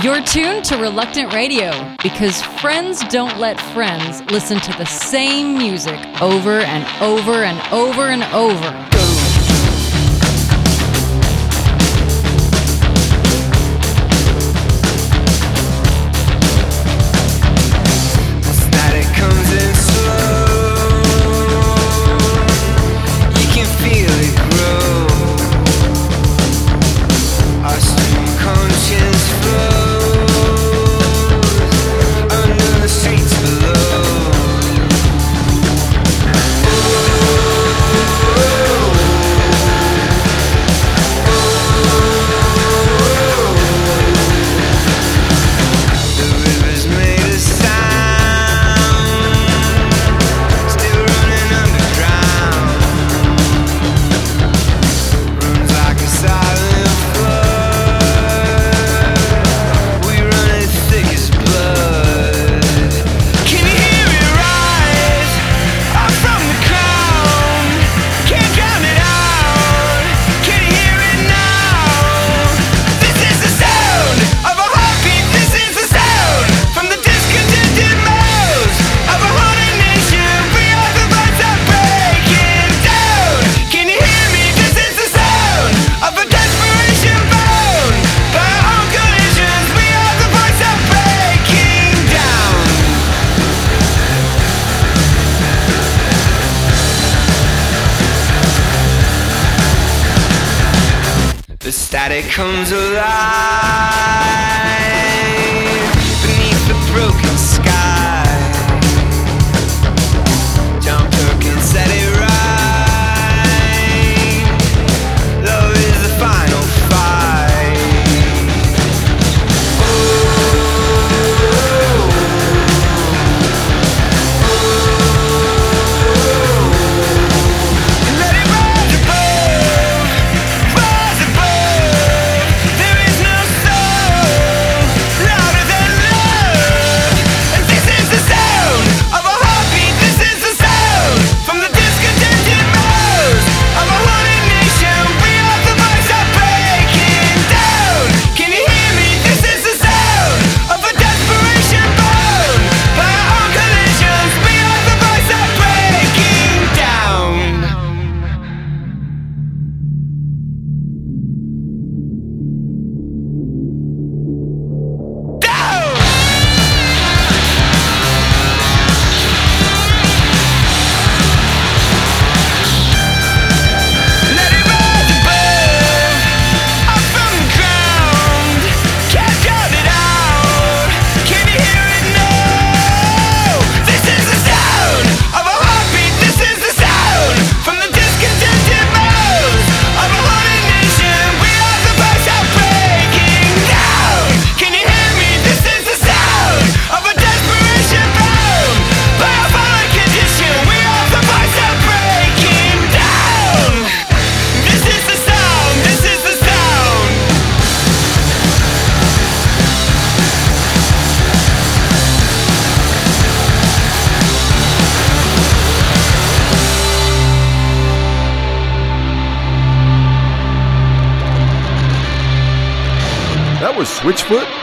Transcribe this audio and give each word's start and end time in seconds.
You're 0.00 0.22
tuned 0.22 0.64
to 0.64 0.78
Reluctant 0.78 1.34
Radio 1.34 1.70
because 2.02 2.40
friends 2.40 3.04
don't 3.08 3.36
let 3.38 3.60
friends 3.72 4.22
listen 4.32 4.58
to 4.60 4.78
the 4.78 4.86
same 4.86 5.58
music 5.58 6.00
over 6.22 6.60
and 6.60 7.02
over 7.02 7.44
and 7.44 7.60
over 7.72 8.08
and 8.08 8.22
over. 8.32 8.91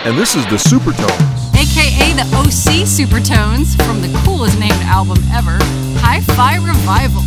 And 0.10 0.18
this 0.18 0.36
is 0.36 0.44
the 0.46 0.56
Supertones. 0.56 1.54
AKA 1.54 2.14
the 2.14 2.26
OC 2.36 2.82
Supertones 2.88 3.78
from 3.86 4.02
the 4.02 4.10
coolest 4.26 4.60
named 4.60 4.82
album 4.82 5.20
ever, 5.32 5.60
Hi 6.02 6.20
Fi 6.22 6.56
Revival. 6.56 7.22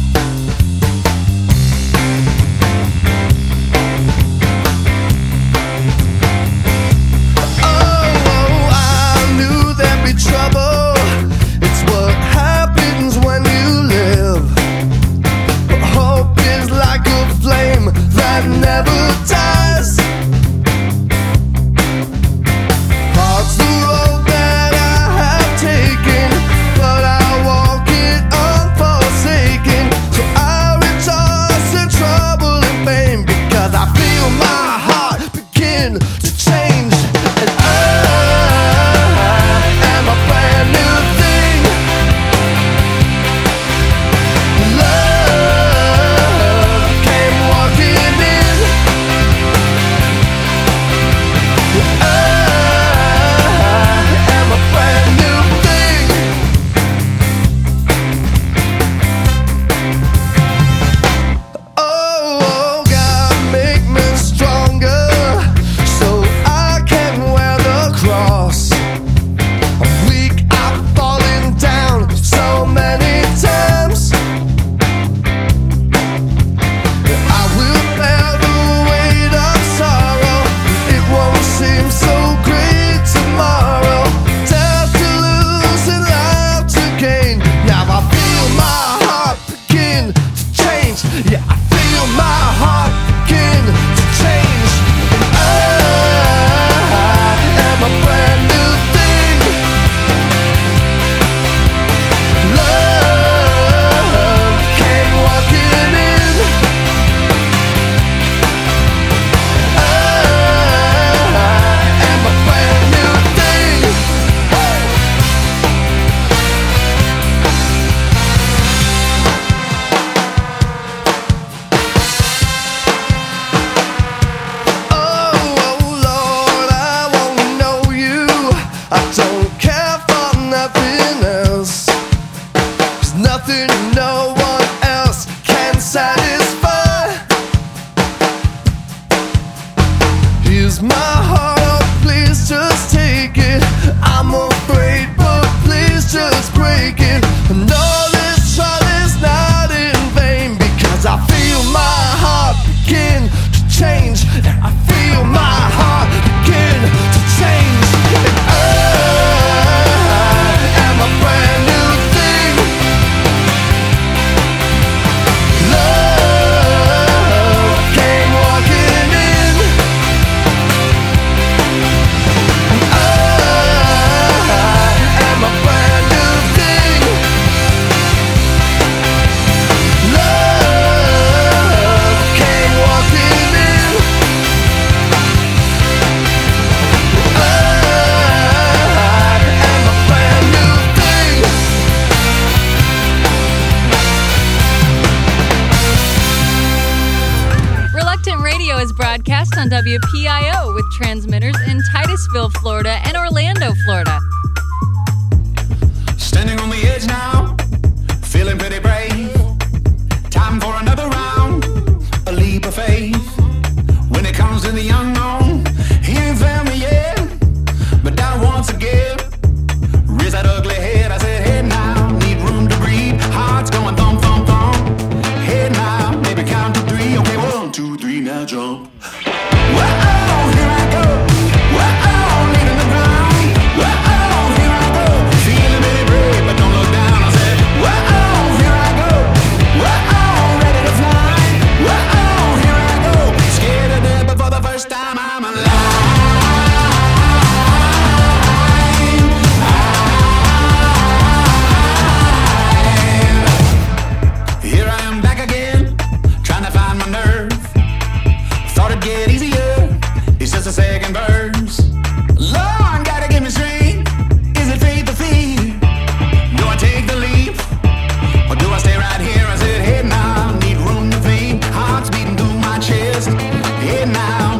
now. 274.13 274.52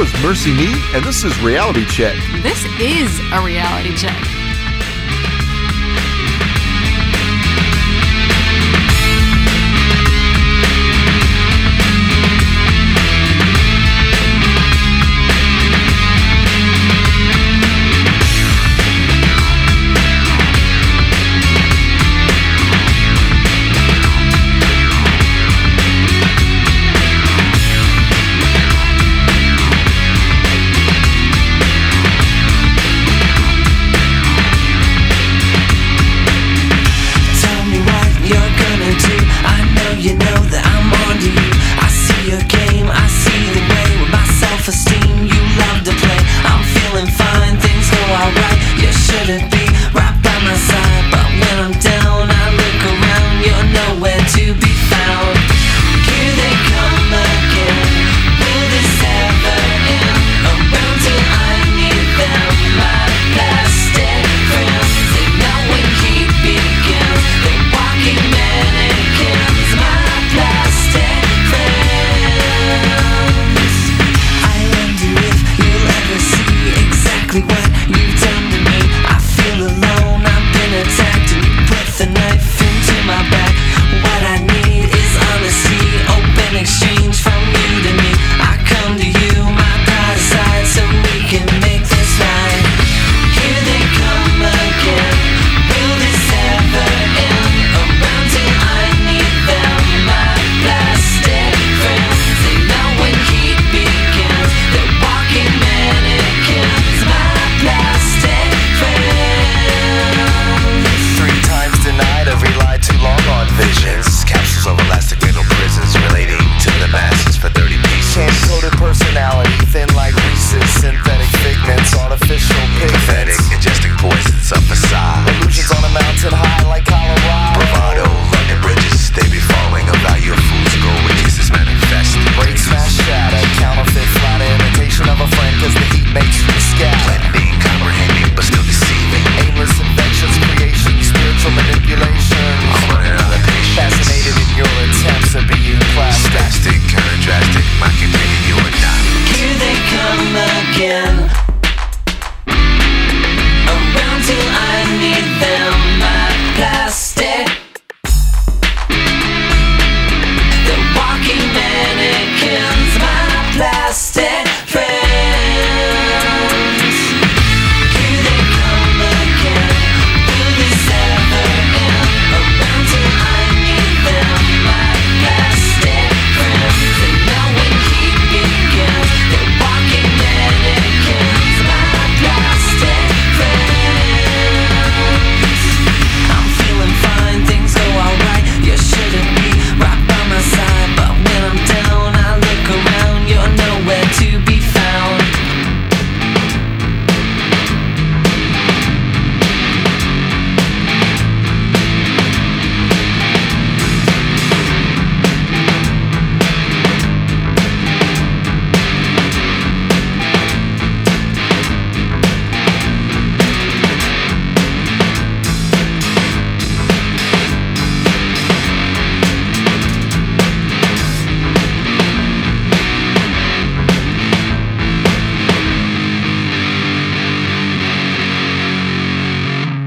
was 0.00 0.10
MercyMe, 0.22 0.72
and 0.94 1.04
this 1.04 1.24
is 1.24 1.38
Reality 1.42 1.84
Check. 1.84 2.16
This 2.42 2.64
is 2.80 3.20
a 3.34 3.44
reality 3.44 3.94
check. 3.94 4.39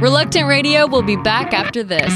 Reluctant 0.03 0.49
Radio 0.49 0.85
will 0.85 1.01
be 1.01 1.15
back 1.15 1.53
after 1.53 1.81
this. 1.81 2.13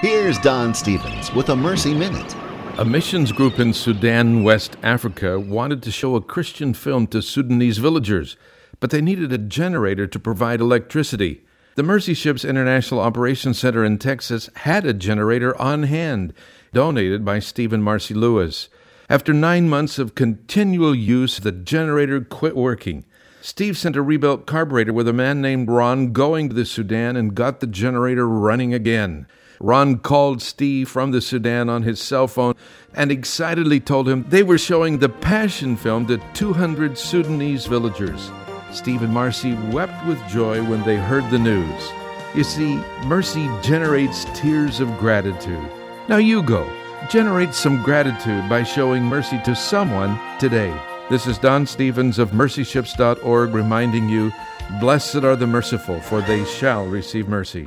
Here's 0.00 0.36
Don 0.38 0.74
Stevens 0.74 1.32
with 1.32 1.50
a 1.50 1.54
Mercy 1.54 1.94
Minute. 1.94 2.34
A 2.78 2.84
missions 2.84 3.30
group 3.30 3.60
in 3.60 3.72
Sudan, 3.72 4.42
West 4.42 4.76
Africa, 4.82 5.38
wanted 5.38 5.84
to 5.84 5.92
show 5.92 6.16
a 6.16 6.20
Christian 6.20 6.74
film 6.74 7.06
to 7.06 7.22
Sudanese 7.22 7.78
villagers, 7.78 8.36
but 8.80 8.90
they 8.90 9.00
needed 9.00 9.32
a 9.32 9.38
generator 9.38 10.08
to 10.08 10.18
provide 10.18 10.60
electricity. 10.60 11.44
The 11.76 11.84
Mercy 11.84 12.12
Ships 12.12 12.44
International 12.44 12.98
Operations 12.98 13.60
Center 13.60 13.84
in 13.84 13.98
Texas 13.98 14.50
had 14.56 14.84
a 14.84 14.92
generator 14.92 15.56
on 15.62 15.84
hand, 15.84 16.34
donated 16.72 17.24
by 17.24 17.38
Stephen 17.38 17.82
Marcy 17.82 18.14
Lewis. 18.14 18.68
After 19.08 19.32
nine 19.32 19.68
months 19.68 20.00
of 20.00 20.16
continual 20.16 20.92
use, 20.92 21.38
the 21.38 21.52
generator 21.52 22.20
quit 22.20 22.56
working. 22.56 23.04
Steve 23.46 23.76
sent 23.76 23.94
a 23.94 24.00
rebuilt 24.00 24.46
carburetor 24.46 24.94
with 24.94 25.06
a 25.06 25.12
man 25.12 25.42
named 25.42 25.68
Ron 25.68 26.14
going 26.14 26.48
to 26.48 26.54
the 26.54 26.64
Sudan 26.64 27.14
and 27.14 27.34
got 27.34 27.60
the 27.60 27.66
generator 27.66 28.26
running 28.26 28.72
again. 28.72 29.26
Ron 29.60 29.98
called 29.98 30.40
Steve 30.40 30.88
from 30.88 31.10
the 31.10 31.20
Sudan 31.20 31.68
on 31.68 31.82
his 31.82 32.00
cell 32.00 32.26
phone 32.26 32.54
and 32.94 33.12
excitedly 33.12 33.80
told 33.80 34.08
him 34.08 34.24
they 34.30 34.42
were 34.42 34.56
showing 34.56 34.96
the 34.96 35.10
Passion 35.10 35.76
film 35.76 36.06
to 36.06 36.22
200 36.32 36.96
Sudanese 36.96 37.66
villagers. 37.66 38.30
Steve 38.72 39.02
and 39.02 39.12
Marcy 39.12 39.52
wept 39.70 40.06
with 40.06 40.26
joy 40.26 40.64
when 40.64 40.82
they 40.84 40.96
heard 40.96 41.28
the 41.28 41.38
news. 41.38 41.90
You 42.34 42.44
see, 42.44 42.76
mercy 43.04 43.46
generates 43.60 44.24
tears 44.32 44.80
of 44.80 44.88
gratitude. 44.96 45.68
Now 46.08 46.16
you 46.16 46.42
go. 46.42 46.66
Generate 47.10 47.52
some 47.52 47.82
gratitude 47.82 48.48
by 48.48 48.62
showing 48.62 49.04
mercy 49.04 49.38
to 49.44 49.54
someone 49.54 50.18
today. 50.38 50.74
This 51.14 51.28
is 51.28 51.38
Don 51.38 51.64
Stevens 51.64 52.18
of 52.18 52.32
mercyships.org 52.32 53.54
reminding 53.54 54.08
you 54.08 54.32
Blessed 54.80 55.22
are 55.22 55.36
the 55.36 55.46
merciful, 55.46 56.00
for 56.00 56.20
they 56.20 56.44
shall 56.44 56.86
receive 56.86 57.28
mercy. 57.28 57.64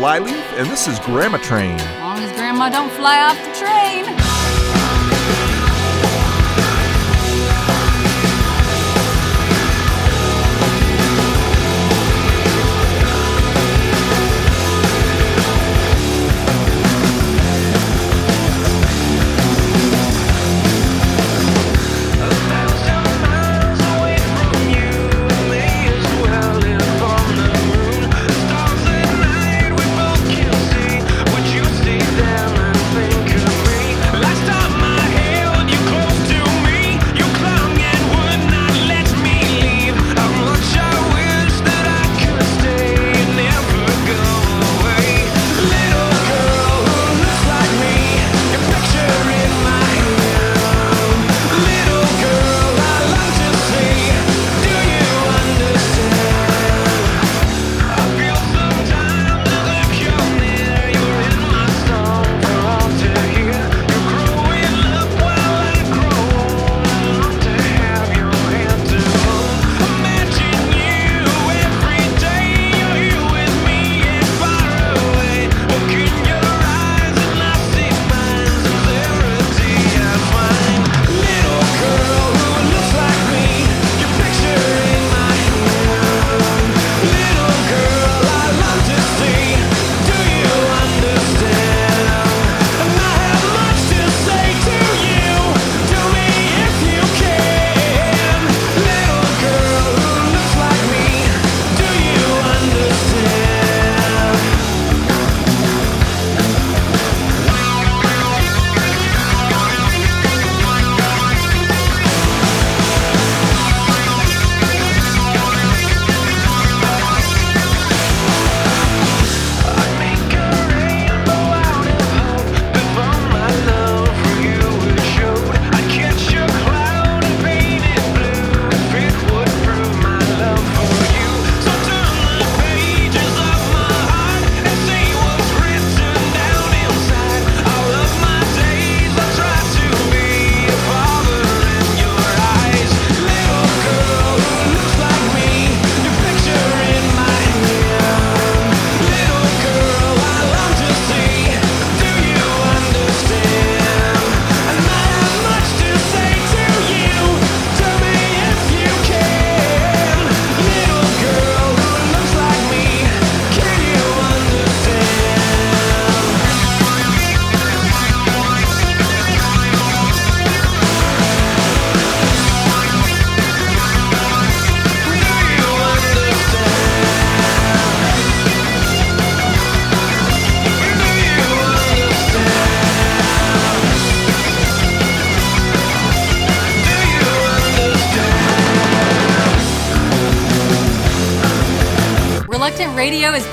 Flyleaf, 0.00 0.58
and 0.58 0.66
this 0.70 0.88
is 0.88 0.98
Grandma 1.00 1.36
Train. 1.36 1.78
As 1.78 2.00
long 2.00 2.18
as 2.20 2.32
Grandma 2.32 2.70
don't 2.70 2.90
fly 2.92 3.20
off 3.20 3.36
the 3.36 3.52
train. 3.52 3.59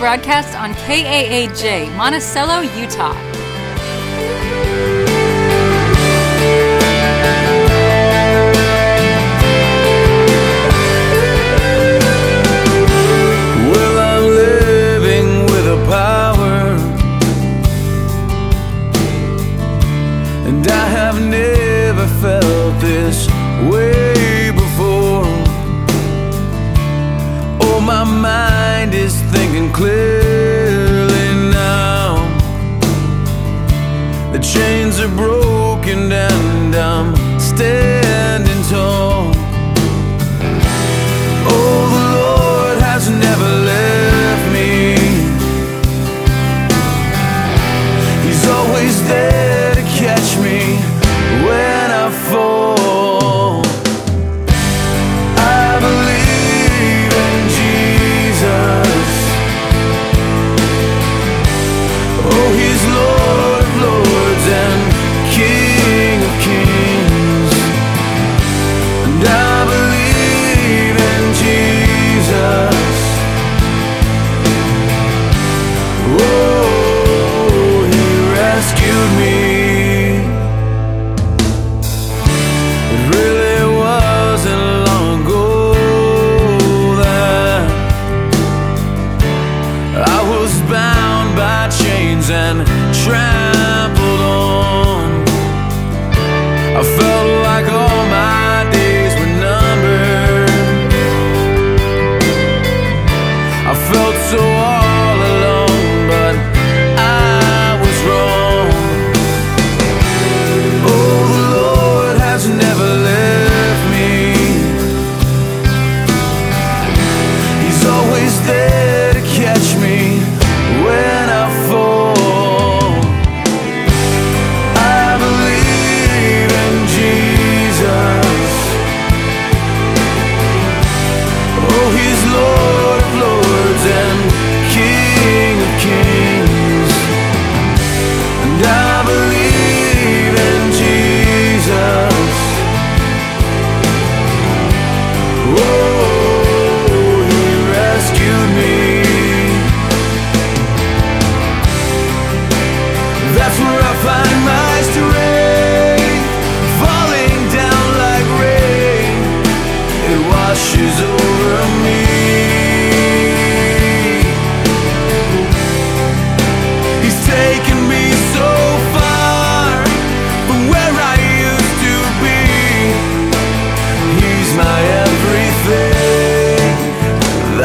broadcast 0.08 0.56
on 0.56 0.74
KAAJ, 0.76 1.94
Monticello, 1.98 2.62
Utah. 2.62 3.37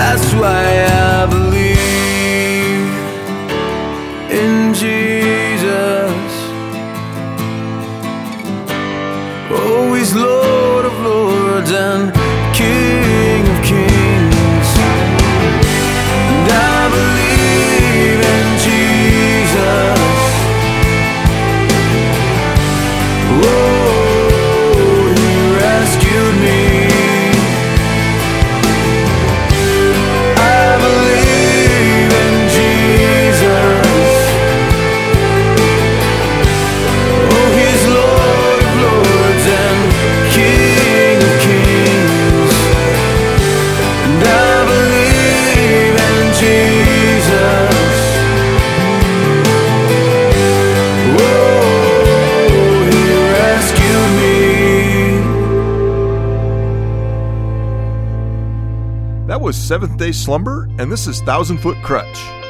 that's 0.02 0.34
why 0.34 0.81
That 59.32 59.40
was 59.40 59.56
Seventh 59.56 59.96
Day 59.96 60.12
Slumber, 60.12 60.68
and 60.78 60.92
this 60.92 61.06
is 61.06 61.22
Thousand 61.22 61.56
Foot 61.56 61.78
Krutch. 61.78 62.41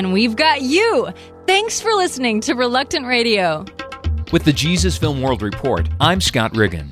And 0.00 0.14
we've 0.14 0.34
got 0.34 0.62
you. 0.62 1.10
Thanks 1.46 1.78
for 1.78 1.90
listening 1.92 2.40
to 2.42 2.54
Reluctant 2.54 3.04
Radio. 3.04 3.66
With 4.32 4.44
the 4.44 4.52
Jesus 4.52 4.96
Film 4.96 5.20
World 5.20 5.42
Report, 5.42 5.90
I'm 6.00 6.22
Scott 6.22 6.56
Riggin. 6.56 6.90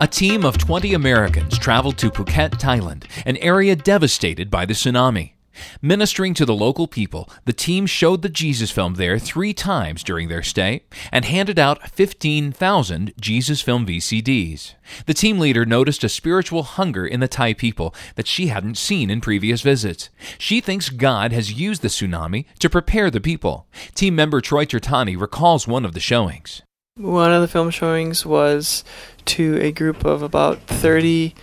A 0.00 0.08
team 0.08 0.44
of 0.44 0.58
20 0.58 0.94
Americans 0.94 1.56
traveled 1.56 1.96
to 1.98 2.10
Phuket, 2.10 2.50
Thailand, 2.50 3.04
an 3.24 3.36
area 3.36 3.76
devastated 3.76 4.50
by 4.50 4.66
the 4.66 4.74
tsunami. 4.74 5.34
Ministering 5.82 6.34
to 6.34 6.44
the 6.44 6.54
local 6.54 6.86
people, 6.86 7.28
the 7.44 7.52
team 7.52 7.86
showed 7.86 8.22
the 8.22 8.28
Jesus 8.28 8.70
film 8.70 8.94
there 8.94 9.18
three 9.18 9.52
times 9.52 10.02
during 10.02 10.28
their 10.28 10.42
stay 10.42 10.84
and 11.12 11.24
handed 11.24 11.58
out 11.58 11.90
15,000 11.90 13.12
Jesus 13.20 13.60
film 13.60 13.86
VCDs. 13.86 14.74
The 15.06 15.14
team 15.14 15.38
leader 15.38 15.64
noticed 15.64 16.04
a 16.04 16.08
spiritual 16.08 16.62
hunger 16.62 17.06
in 17.06 17.20
the 17.20 17.28
Thai 17.28 17.54
people 17.54 17.94
that 18.16 18.26
she 18.26 18.48
hadn't 18.48 18.78
seen 18.78 19.10
in 19.10 19.20
previous 19.20 19.62
visits. 19.62 20.10
She 20.38 20.60
thinks 20.60 20.88
God 20.88 21.32
has 21.32 21.52
used 21.52 21.82
the 21.82 21.88
tsunami 21.88 22.44
to 22.58 22.70
prepare 22.70 23.10
the 23.10 23.20
people. 23.20 23.66
Team 23.94 24.14
member 24.14 24.40
Troy 24.40 24.64
Tertani 24.64 25.20
recalls 25.20 25.66
one 25.66 25.84
of 25.84 25.94
the 25.94 26.00
showings. 26.00 26.62
One 26.96 27.32
of 27.32 27.40
the 27.40 27.48
film 27.48 27.70
showings 27.70 28.26
was 28.26 28.84
to 29.26 29.58
a 29.60 29.72
group 29.72 30.04
of 30.04 30.22
about 30.22 30.60
30 30.62 31.34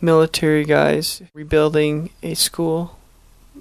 military 0.00 0.64
guys 0.64 1.22
rebuilding 1.34 2.10
a 2.22 2.34
school 2.34 2.95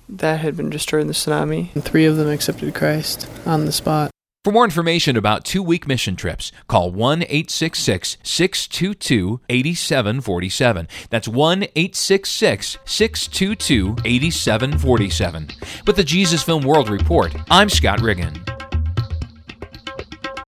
that 0.09 0.39
had 0.39 0.57
been 0.57 0.69
destroyed 0.69 1.01
in 1.01 1.07
the 1.07 1.13
tsunami. 1.13 1.73
And 1.75 1.83
three 1.83 2.05
of 2.05 2.17
them 2.17 2.29
accepted 2.29 2.73
Christ 2.73 3.27
on 3.45 3.65
the 3.65 3.71
spot. 3.71 4.11
For 4.45 4.51
more 4.51 4.63
information 4.63 5.17
about 5.17 5.43
two 5.43 5.63
week 5.63 5.87
mission 5.87 6.15
trips, 6.15 6.51
call 6.67 6.91
1 6.91 7.23
866 7.23 8.17
622 8.21 9.41
8747. 9.49 10.87
That's 11.09 11.27
1 11.27 11.63
866 11.63 12.77
622 12.85 13.95
8747. 14.05 15.47
With 15.87 15.95
the 15.95 16.03
Jesus 16.03 16.43
Film 16.43 16.63
World 16.63 16.89
Report, 16.89 17.35
I'm 17.49 17.69
Scott 17.69 18.01
Riggin. 18.01 18.35